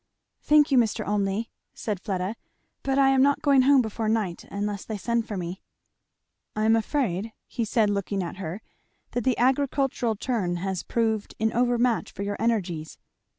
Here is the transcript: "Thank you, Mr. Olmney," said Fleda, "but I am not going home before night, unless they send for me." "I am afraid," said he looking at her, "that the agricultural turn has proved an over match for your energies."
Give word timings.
"Thank 0.41 0.71
you, 0.71 0.79
Mr. 0.79 1.05
Olmney," 1.07 1.51
said 1.75 1.99
Fleda, 1.99 2.35
"but 2.81 2.97
I 2.97 3.09
am 3.09 3.21
not 3.21 3.43
going 3.43 3.61
home 3.61 3.83
before 3.83 4.09
night, 4.09 4.45
unless 4.49 4.83
they 4.83 4.97
send 4.97 5.27
for 5.27 5.37
me." 5.37 5.61
"I 6.55 6.65
am 6.65 6.75
afraid," 6.75 7.33
said 7.63 7.89
he 7.89 7.93
looking 7.93 8.23
at 8.23 8.37
her, 8.37 8.63
"that 9.11 9.23
the 9.23 9.37
agricultural 9.37 10.15
turn 10.15 10.55
has 10.55 10.81
proved 10.81 11.35
an 11.39 11.53
over 11.53 11.77
match 11.77 12.11
for 12.11 12.23
your 12.23 12.37
energies." 12.39 12.97